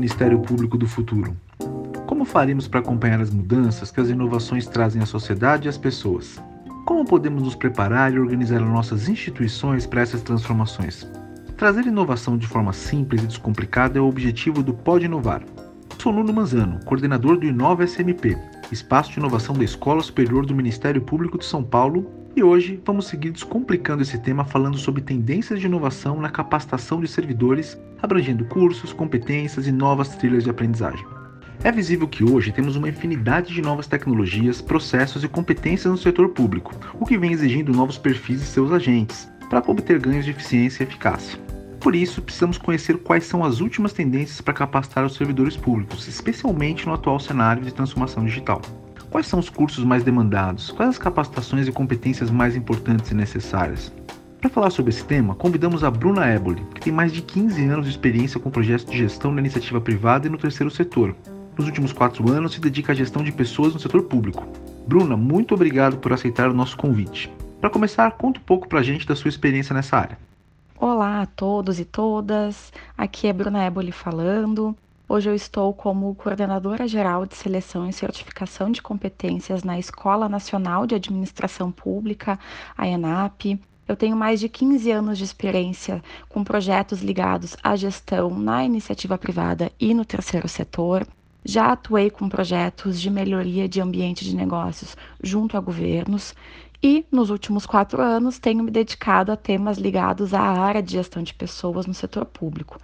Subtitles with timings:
[0.00, 1.36] Ministério Público do futuro?
[2.06, 6.42] Como faremos para acompanhar as mudanças que as inovações trazem à sociedade e às pessoas?
[6.86, 11.06] Como podemos nos preparar e organizar nossas instituições para essas transformações?
[11.54, 15.42] Trazer inovação de forma simples e descomplicada é o objetivo do Pode Inovar.
[15.98, 18.38] Sou Nuno Manzano, coordenador do Inova SMP,
[18.72, 23.06] espaço de inovação da Escola Superior do Ministério Público de São Paulo, e hoje vamos
[23.06, 28.92] seguir descomplicando esse tema falando sobre tendências de inovação na capacitação de servidores, abrangendo cursos,
[28.92, 31.04] competências e novas trilhas de aprendizagem.
[31.62, 36.30] É visível que hoje temos uma infinidade de novas tecnologias, processos e competências no setor
[36.30, 40.82] público, o que vem exigindo novos perfis de seus agentes, para obter ganhos de eficiência
[40.82, 41.38] e eficácia.
[41.78, 46.86] Por isso, precisamos conhecer quais são as últimas tendências para capacitar os servidores públicos, especialmente
[46.86, 48.62] no atual cenário de transformação digital.
[49.10, 50.70] Quais são os cursos mais demandados?
[50.70, 53.92] Quais as capacitações e competências mais importantes e necessárias?
[54.40, 57.84] Para falar sobre esse tema, convidamos a Bruna Eboli, que tem mais de 15 anos
[57.84, 61.14] de experiência com projetos de gestão na iniciativa privada e no terceiro setor.
[61.58, 64.48] Nos últimos quatro anos, se dedica à gestão de pessoas no setor público.
[64.86, 67.30] Bruna, muito obrigado por aceitar o nosso convite.
[67.60, 70.18] Para começar, conta um pouco para a gente da sua experiência nessa área.
[70.78, 74.74] Olá a todos e todas, aqui é Bruna Eboli falando.
[75.06, 80.86] Hoje eu estou como coordenadora geral de seleção e certificação de competências na Escola Nacional
[80.86, 82.38] de Administração Pública,
[82.78, 83.60] a ENAP.
[83.90, 89.18] Eu tenho mais de 15 anos de experiência com projetos ligados à gestão na iniciativa
[89.18, 91.04] privada e no terceiro setor.
[91.44, 96.36] Já atuei com projetos de melhoria de ambiente de negócios junto a governos
[96.80, 101.20] e, nos últimos quatro anos, tenho me dedicado a temas ligados à área de gestão
[101.20, 102.78] de pessoas no setor público.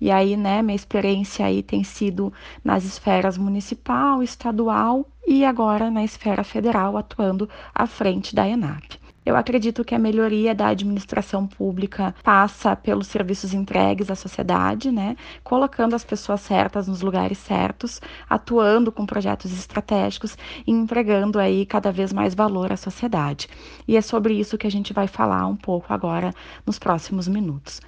[0.00, 2.32] E aí, né, minha experiência aí tem sido
[2.62, 9.01] nas esferas municipal, estadual e agora na esfera federal, atuando à frente da ENAP.
[9.24, 15.16] Eu acredito que a melhoria da administração pública passa pelos serviços entregues à sociedade, né?
[15.44, 21.92] Colocando as pessoas certas nos lugares certos, atuando com projetos estratégicos e entregando aí cada
[21.92, 23.48] vez mais valor à sociedade.
[23.86, 26.34] E é sobre isso que a gente vai falar um pouco agora
[26.66, 27.80] nos próximos minutos.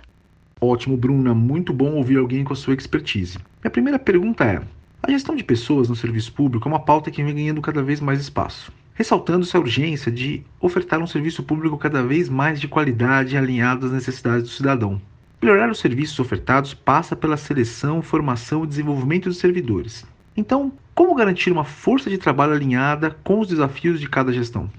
[0.61, 1.35] Ótimo, Bruna.
[1.35, 3.39] Muito bom ouvir alguém com a sua expertise.
[3.61, 4.63] Minha primeira pergunta é:
[5.03, 8.01] a gestão de pessoas no serviço público é uma pauta que vem ganhando cada vez
[8.01, 13.37] mais espaço ressaltando-se a urgência de ofertar um serviço público cada vez mais de qualidade
[13.37, 15.01] alinhado às necessidades do cidadão.
[15.43, 20.07] Melhorar os serviços ofertados passa pela seleção, formação e desenvolvimento dos servidores.
[20.37, 24.71] Então, como garantir uma força de trabalho alinhada com os desafios de cada gestão?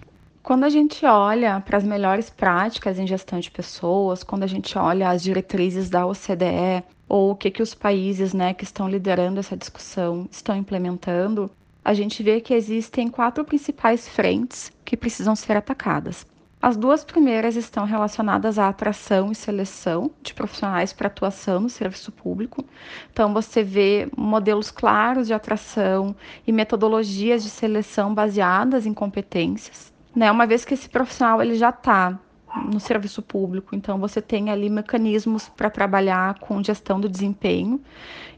[0.41, 4.77] Quando a gente olha para as melhores práticas em gestão de pessoas, quando a gente
[4.77, 9.39] olha as diretrizes da OCDE ou o que, que os países né, que estão liderando
[9.39, 11.49] essa discussão estão implementando,
[11.85, 16.25] a gente vê que existem quatro principais frentes que precisam ser atacadas.
[16.59, 22.11] As duas primeiras estão relacionadas à atração e seleção de profissionais para atuação no serviço
[22.11, 22.65] público.
[23.13, 26.15] Então, você vê modelos claros de atração
[26.47, 29.93] e metodologias de seleção baseadas em competências.
[30.15, 30.31] Né?
[30.31, 32.17] Uma vez que esse profissional ele já está
[32.63, 33.75] no serviço público.
[33.75, 37.81] Então, você tem ali mecanismos para trabalhar com gestão do desempenho.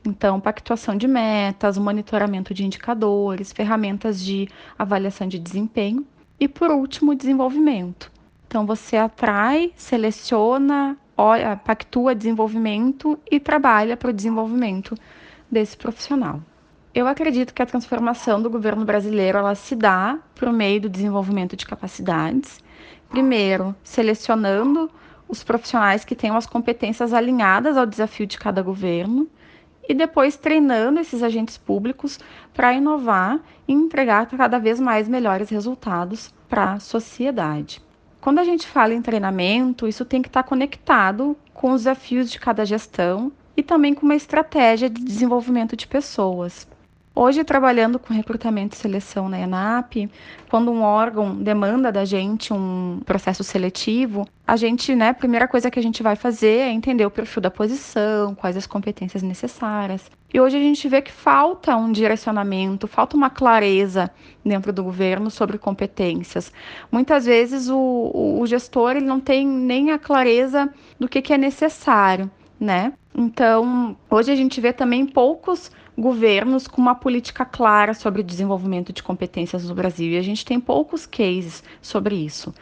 [0.05, 6.05] Então, pactuação de metas, monitoramento de indicadores, ferramentas de avaliação de desempenho.
[6.39, 8.11] E, por último, desenvolvimento.
[8.47, 14.95] Então, você atrai, seleciona, olha, pactua desenvolvimento e trabalha para o desenvolvimento
[15.51, 16.41] desse profissional.
[16.93, 21.55] Eu acredito que a transformação do governo brasileiro ela se dá por meio do desenvolvimento
[21.55, 22.59] de capacidades
[23.09, 24.89] Primeiro, selecionando
[25.27, 29.27] os profissionais que tenham as competências alinhadas ao desafio de cada governo
[29.87, 32.19] e depois treinando esses agentes públicos
[32.53, 37.81] para inovar e entregar cada vez mais melhores resultados para a sociedade.
[38.19, 42.39] Quando a gente fala em treinamento, isso tem que estar conectado com os desafios de
[42.39, 46.67] cada gestão e também com uma estratégia de desenvolvimento de pessoas.
[47.19, 50.07] Hoje, trabalhando com recrutamento e seleção na ENAP,
[50.51, 55.71] quando um órgão demanda da gente um processo seletivo, a gente, né, a primeira coisa
[55.71, 60.11] que a gente vai fazer é entender o perfil da posição, quais as competências necessárias.
[60.31, 64.11] E hoje a gente vê que falta um direcionamento, falta uma clareza
[64.45, 66.53] dentro do governo sobre competências.
[66.91, 71.37] Muitas vezes o, o gestor ele não tem nem a clareza do que, que é
[71.39, 72.93] necessário, né?
[73.15, 78.93] Então, hoje a gente vê também poucos governos com uma política clara sobre o desenvolvimento
[78.93, 82.53] de competências no Brasil e a gente tem poucos cases sobre isso.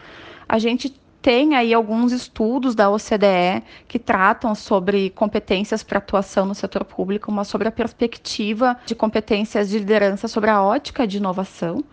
[0.48, 0.90] A gente
[1.22, 7.32] tem aí alguns estudos da OCDE que tratam sobre competências para atuação no setor público,
[7.32, 11.84] mas sobre a perspectiva de competências de liderança sobre a ótica de inovação.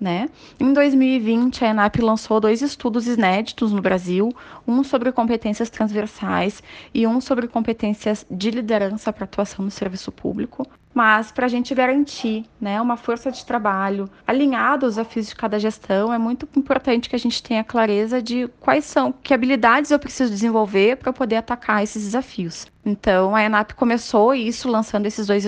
[0.00, 0.28] Né?
[0.60, 4.32] Em 2020, a ENAP lançou dois estudos inéditos no Brasil,
[4.66, 6.62] um sobre competências transversais
[6.94, 10.64] e um sobre competências de liderança para atuação no serviço público.
[10.94, 15.58] Mas para a gente garantir né, uma força de trabalho alinhada aos desafios de cada
[15.58, 19.98] gestão, é muito importante que a gente tenha clareza de quais são, que habilidades eu
[19.98, 22.66] preciso desenvolver para poder atacar esses desafios.
[22.84, 25.44] Então, a ENAP começou isso lançando esses dois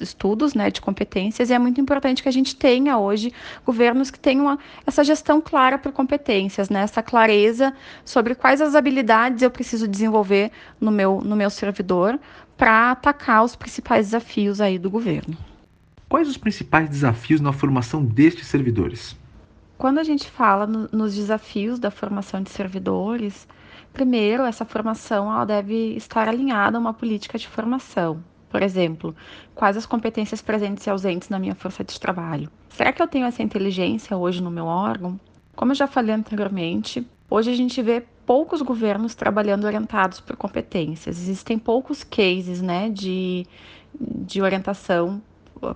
[0.00, 3.32] estudos, né, de competências, e é muito importante que a gente tenha hoje
[3.92, 7.74] governos que tenham essa gestão clara por competências, né, essa clareza
[8.04, 10.50] sobre quais as habilidades eu preciso desenvolver
[10.80, 12.18] no meu, no meu servidor
[12.56, 15.36] para atacar os principais desafios aí do governo.
[16.08, 19.16] Quais os principais desafios na formação destes servidores?
[19.78, 23.46] Quando a gente fala no, nos desafios da formação de servidores,
[23.92, 28.24] Primeiro, essa formação ela deve estar alinhada a uma política de formação.
[28.52, 29.16] Por exemplo,
[29.54, 32.50] quais as competências presentes e ausentes na minha força de trabalho?
[32.68, 35.18] Será que eu tenho essa inteligência hoje no meu órgão?
[35.56, 41.18] Como eu já falei anteriormente, hoje a gente vê poucos governos trabalhando orientados por competências.
[41.18, 43.46] Existem poucos cases né, de,
[43.98, 45.20] de orientação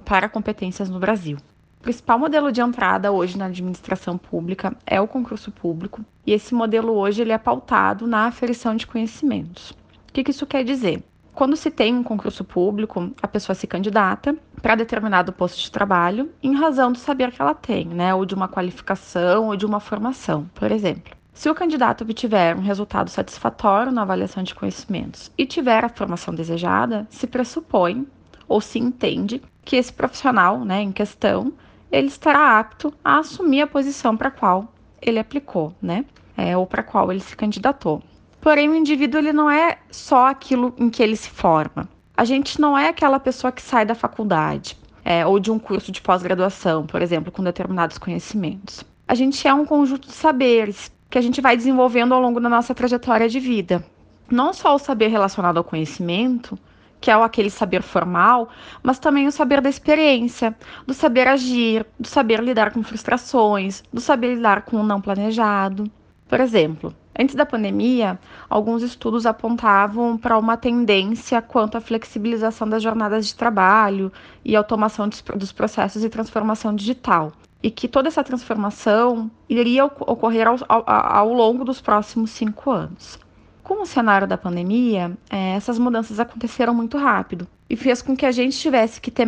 [0.05, 1.38] para competências no Brasil
[1.87, 6.93] principal modelo de entrada hoje na administração pública é o concurso público, e esse modelo
[6.93, 9.70] hoje ele é pautado na aferição de conhecimentos.
[9.70, 11.00] O que, que isso quer dizer?
[11.37, 16.33] Quando se tem um concurso público, a pessoa se candidata para determinado posto de trabalho
[16.43, 18.15] em razão do saber que ela tem, né?
[18.15, 21.15] Ou de uma qualificação ou de uma formação, por exemplo.
[21.35, 26.35] Se o candidato obtiver um resultado satisfatório na avaliação de conhecimentos e tiver a formação
[26.35, 28.06] desejada, se pressupõe
[28.49, 31.53] ou se entende que esse profissional, né, em questão,
[31.93, 34.73] ele estará apto a assumir a posição para a qual
[35.03, 36.06] ele aplicou, né?
[36.35, 38.03] É, ou para a qual ele se candidatou.
[38.46, 41.88] Porém, o indivíduo ele não é só aquilo em que ele se forma.
[42.16, 45.90] A gente não é aquela pessoa que sai da faculdade é, ou de um curso
[45.90, 48.84] de pós-graduação, por exemplo, com determinados conhecimentos.
[49.08, 52.48] A gente é um conjunto de saberes que a gente vai desenvolvendo ao longo da
[52.48, 53.84] nossa trajetória de vida.
[54.31, 56.56] Não só o saber relacionado ao conhecimento,
[57.00, 58.48] que é aquele saber formal,
[58.81, 60.56] mas também o saber da experiência,
[60.87, 65.90] do saber agir, do saber lidar com frustrações, do saber lidar com o não planejado.
[66.28, 68.19] Por exemplo, antes da pandemia,
[68.49, 74.13] alguns estudos apontavam para uma tendência quanto à flexibilização das jornadas de trabalho
[74.45, 77.33] e automação dos processos e transformação digital.
[77.63, 83.19] E que toda essa transformação iria ocorrer ao, ao, ao longo dos próximos cinco anos
[83.67, 88.25] com o cenário da pandemia, é, essas mudanças aconteceram muito rápido e fez com que
[88.25, 89.27] a gente tivesse que ter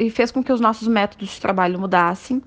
[0.00, 2.42] e fez com que os nossos métodos de trabalho mudassem,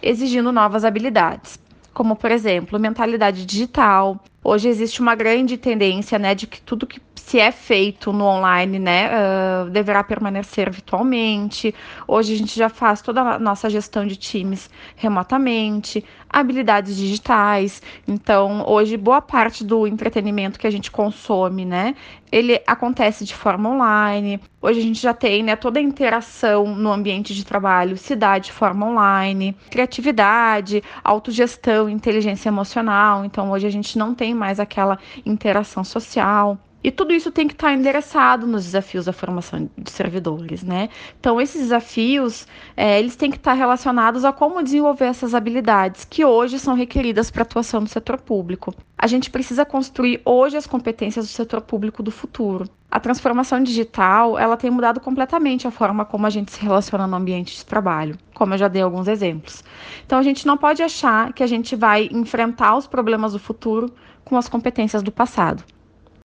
[0.00, 1.58] exigindo novas habilidades,
[1.96, 4.22] como por exemplo, mentalidade digital.
[4.44, 8.78] Hoje existe uma grande tendência, né, de que tudo que se é feito no online,
[8.78, 11.74] né, uh, deverá permanecer virtualmente.
[12.06, 17.82] Hoje a gente já faz toda a nossa gestão de times remotamente, habilidades digitais.
[18.06, 21.96] Então, hoje boa parte do entretenimento que a gente consome, né,
[22.30, 24.40] ele acontece de forma online.
[24.62, 28.38] Hoje a gente já tem, né, toda a interação no ambiente de trabalho se dá
[28.38, 33.24] de forma online, criatividade, autogestão, inteligência emocional.
[33.24, 36.56] Então, hoje a gente não tem mais aquela interação social.
[36.86, 40.88] E tudo isso tem que estar endereçado nos desafios da formação de servidores, né?
[41.18, 42.46] Então, esses desafios,
[42.76, 47.28] é, eles têm que estar relacionados a como desenvolver essas habilidades que hoje são requeridas
[47.28, 48.72] para atuação no setor público.
[48.96, 52.70] A gente precisa construir hoje as competências do setor público do futuro.
[52.88, 57.16] A transformação digital, ela tem mudado completamente a forma como a gente se relaciona no
[57.16, 59.64] ambiente de trabalho, como eu já dei alguns exemplos.
[60.06, 63.92] Então, a gente não pode achar que a gente vai enfrentar os problemas do futuro
[64.24, 65.64] com as competências do passado.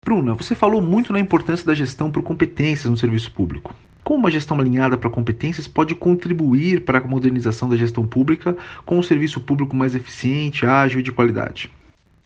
[0.09, 3.75] Bruna, você falou muito na importância da gestão por competências no serviço público.
[4.03, 8.97] Como uma gestão alinhada para competências pode contribuir para a modernização da gestão pública com
[8.97, 11.71] um serviço público mais eficiente, ágil e de qualidade?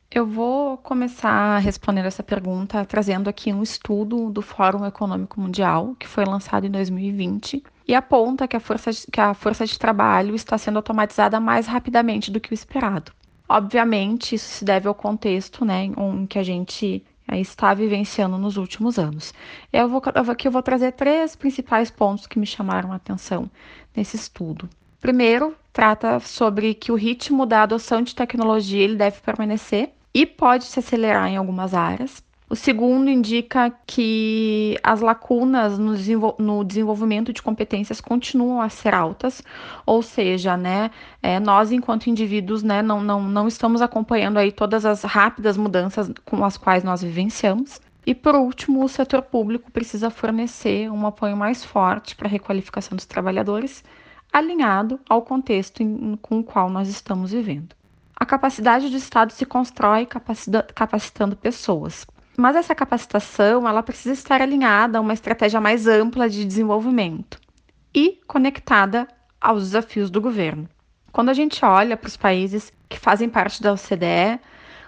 [0.09, 6.07] Eu vou começar respondendo essa pergunta trazendo aqui um estudo do Fórum Econômico Mundial, que
[6.07, 10.35] foi lançado em 2020, e aponta que a força de, que a força de trabalho
[10.35, 13.11] está sendo automatizada mais rapidamente do que o esperado.
[13.49, 18.97] Obviamente, isso se deve ao contexto né, em que a gente está vivenciando nos últimos
[18.99, 19.33] anos.
[19.71, 23.49] Eu vou, aqui eu vou trazer três principais pontos que me chamaram a atenção
[23.95, 24.69] nesse estudo.
[24.99, 30.63] Primeiro, trata sobre que o ritmo da adoção de tecnologia ele deve permanecer e pode
[30.63, 32.22] se acelerar em algumas áreas.
[32.49, 38.93] O segundo indica que as lacunas no, desenvol no, desenvolvimento de competências continuam a ser
[38.93, 39.41] altas,
[39.85, 44.85] ou seja, né, é, nós enquanto indivíduos, né, não, não, não estamos acompanhando aí todas
[44.85, 47.79] as rápidas mudanças com as quais nós vivenciamos.
[48.05, 52.95] E por último, o setor público precisa fornecer um apoio mais forte para a requalificação
[52.97, 53.83] dos trabalhadores,
[54.31, 57.73] alinhado ao contexto em, com o qual nós estamos vivendo.
[58.15, 60.07] A capacidade do Estado se constrói
[60.75, 62.05] capacitando pessoas.
[62.35, 67.39] Mas essa capacitação, ela precisa estar alinhada a uma estratégia mais ampla de desenvolvimento
[67.93, 69.07] e conectada
[69.39, 70.67] aos desafios do governo.
[71.11, 74.39] Quando a gente olha para os países que fazem parte da OCDE,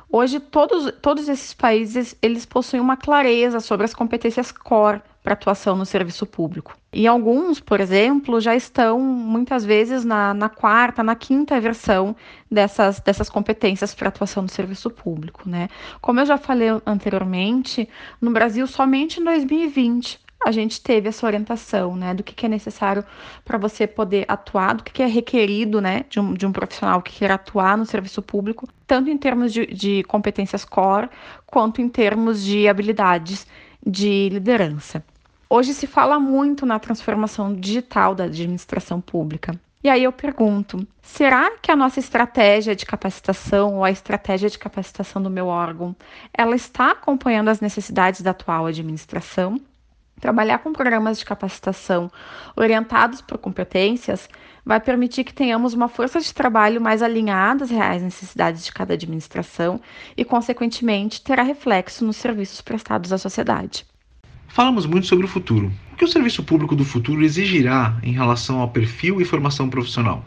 [0.09, 5.75] hoje todos, todos esses países eles possuem uma clareza sobre as competências core para atuação
[5.75, 6.77] no serviço público.
[6.93, 12.15] E alguns, por exemplo, já estão muitas vezes na, na quarta, na quinta versão
[12.49, 15.49] dessas, dessas competências para atuação no serviço público.
[15.49, 15.67] Né?
[15.99, 17.89] Como eu já falei anteriormente,
[18.21, 22.49] no Brasil, somente em 2020 a gente teve essa orientação, né, do que, que é
[22.49, 23.03] necessário
[23.43, 27.01] para você poder atuar, do que, que é requerido, né, de um, de um profissional
[27.01, 31.09] que queira atuar no serviço público, tanto em termos de, de competências core,
[31.47, 33.47] quanto em termos de habilidades
[33.85, 35.03] de liderança.
[35.49, 39.59] Hoje se fala muito na transformação digital da administração pública.
[39.83, 44.57] E aí eu pergunto: será que a nossa estratégia de capacitação ou a estratégia de
[44.57, 45.95] capacitação do meu órgão,
[46.33, 49.61] ela está acompanhando as necessidades da atual administração?
[50.19, 52.11] Trabalhar com programas de capacitação
[52.55, 54.27] orientados por competências
[54.65, 58.95] vai permitir que tenhamos uma força de trabalho mais alinhada às reais necessidades de cada
[58.95, 59.79] administração
[60.17, 63.85] e, consequentemente, terá reflexo nos serviços prestados à sociedade.
[64.55, 65.69] Falamos muito sobre o futuro.
[65.91, 70.23] O que o serviço público do futuro exigirá em relação ao perfil e formação profissional?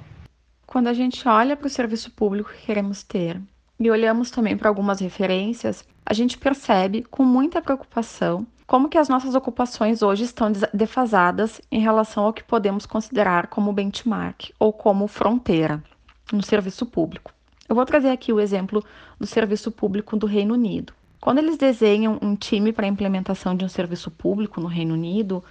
[0.67, 3.41] Quando a gente olha para o serviço público que queremos ter
[3.81, 9.09] e olhamos também para algumas referências, a gente percebe com muita preocupação como que as
[9.09, 15.09] nossas ocupações hoje estão defasadas em relação ao que podemos considerar como benchmark ou como
[15.09, 15.83] fronteira
[16.31, 17.33] no serviço público.
[17.67, 18.85] Eu vou trazer aqui o exemplo
[19.19, 20.98] do serviço público do Reino Unido.
[21.21, 25.43] Quando eles desenham um time para a implementação de um serviço público no Reino Unido,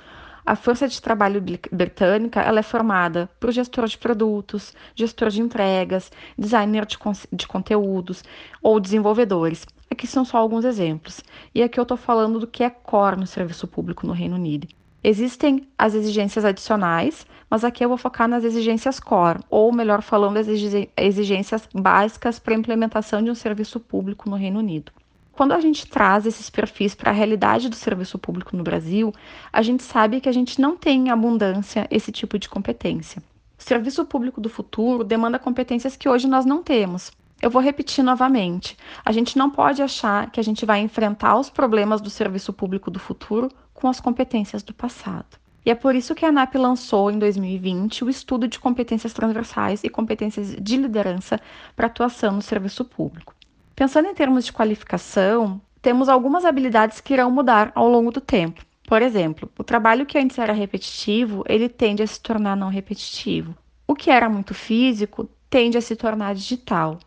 [0.45, 6.09] a força de trabalho britânica ela é formada por gestor de produtos, gestor de entregas,
[6.37, 6.97] designer de,
[7.33, 8.23] de conteúdos
[8.63, 9.67] ou desenvolvedores.
[9.91, 11.21] Aqui são só alguns exemplos.
[11.53, 14.67] E aqui eu estou falando do que é core no serviço público no Reino Unido.
[15.03, 20.37] Existem as exigências adicionais, mas aqui eu vou focar nas exigências core, ou melhor falando,
[20.37, 24.91] as exigências básicas para a implementação de um serviço público no Reino Unido.
[25.37, 29.13] Quando a gente traz esses perfis para a realidade do serviço público no Brasil,
[29.53, 33.21] a gente sabe que a gente não tem em abundância esse tipo de competência.
[33.55, 37.11] O serviço público do futuro demanda competências que hoje nós não temos.
[37.39, 38.75] Eu vou repetir novamente:
[39.05, 42.89] a gente não pode achar que a gente vai enfrentar os problemas do serviço público
[42.89, 45.37] do futuro com as competências do passado.
[45.63, 49.83] E é por isso que a ANAP lançou em 2020 o estudo de competências transversais
[49.83, 51.39] e competências de liderança
[51.75, 53.36] para atuação no serviço público.
[53.77, 58.65] Pensando em termos de qualificação, temos algumas habilidades que irão mudar ao longo do tempo.
[58.87, 63.55] Por exemplo, o trabalho que antes era repetitivo, ele tende a se tornar não repetitivo.
[63.85, 66.97] O que era muito físico tende a se tornar digital.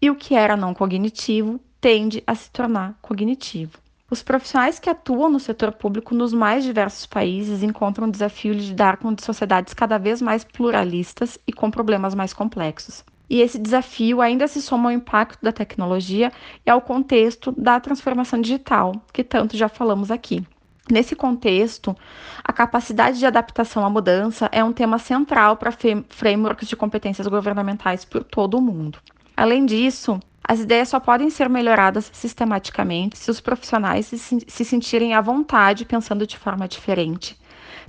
[0.00, 3.78] E o que era não cognitivo tende a se tornar cognitivo.
[4.10, 8.68] Os profissionais que atuam no setor público nos mais diversos países encontram o desafio de
[8.68, 13.04] lidar com sociedades cada vez mais pluralistas e com problemas mais complexos.
[13.34, 16.30] E esse desafio ainda se soma ao impacto da tecnologia
[16.64, 20.46] e ao contexto da transformação digital, que tanto já falamos aqui.
[20.88, 21.96] Nesse contexto,
[22.44, 25.72] a capacidade de adaptação à mudança é um tema central para
[26.10, 29.00] frameworks de competências governamentais por todo o mundo.
[29.36, 35.12] Além disso, as ideias só podem ser melhoradas sistematicamente se os profissionais se, se sentirem
[35.12, 37.36] à vontade pensando de forma diferente,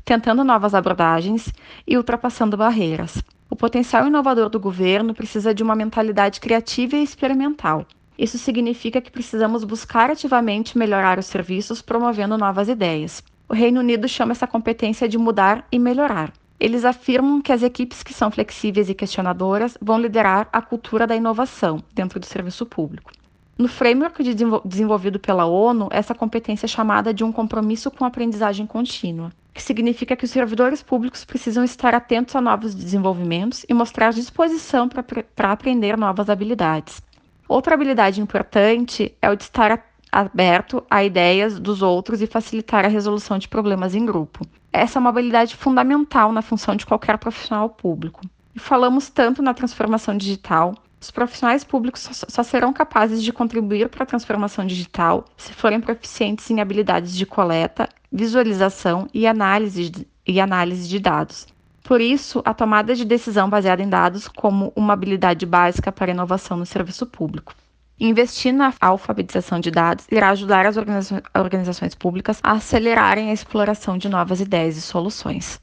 [0.03, 1.53] tentando novas abordagens
[1.85, 3.21] e ultrapassando barreiras.
[3.55, 7.85] O potencial inovador do governo precisa de uma mentalidade criativa e experimental.
[8.19, 13.23] Isso significa que precisamos buscar ativamente melhorar os serviços promovendo novas ideias.
[13.47, 16.33] O Reino Unido chama essa competência de mudar e melhorar.
[16.59, 21.15] Eles afirmam que as equipes que são flexíveis e questionadoras vão liderar a cultura da
[21.15, 23.13] inovação dentro do serviço público.
[23.57, 24.35] No framework de
[24.65, 29.61] desenvolvido pela ONU, essa competência é chamada de um compromisso com a aprendizagem contínua que
[29.61, 35.51] significa que os servidores públicos precisam estar atentos a novos desenvolvimentos e mostrar disposição para
[35.53, 37.01] aprender novas habilidades.
[37.47, 39.81] Outra habilidade importante é o de estar
[40.11, 44.45] aberto a ideias dos outros e facilitar a resolução de problemas em grupo.
[44.73, 48.21] Essa é uma habilidade fundamental na função de qualquer profissional público.
[48.53, 54.01] E falamos tanto na transformação digital, Os profissionais públicos só serão capazes de contribuir para
[54.01, 60.41] a transformação digital se forem proficientes em habilidades de coleta, visualização e análise de, e
[60.41, 61.45] análise de dados.
[61.83, 66.15] Por isso, a tomada de decisão baseada em dados como uma habilidade básica para a
[66.15, 67.53] inovação no serviço público.
[67.99, 70.75] Investir na alfabetização de dados irá ajudar as
[71.35, 75.61] organizações públicas a acelerarem a exploração de novas ideias e soluções.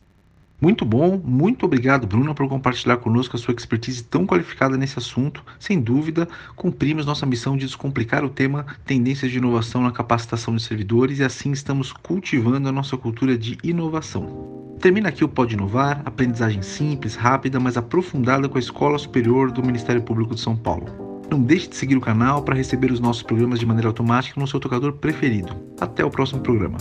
[0.63, 5.43] Muito bom, muito obrigado, Bruna, por compartilhar conosco a sua expertise tão qualificada nesse assunto.
[5.59, 10.63] Sem dúvida, cumprimos nossa missão de descomplicar o tema tendências de inovação na capacitação de
[10.63, 14.77] servidores e assim estamos cultivando a nossa cultura de inovação.
[14.79, 19.65] Termina aqui o Pode Inovar, aprendizagem simples, rápida, mas aprofundada com a Escola Superior do
[19.65, 20.87] Ministério Público de São Paulo.
[21.29, 24.47] Não deixe de seguir o canal para receber os nossos programas de maneira automática no
[24.47, 25.57] seu tocador preferido.
[25.81, 26.79] Até o próximo programa.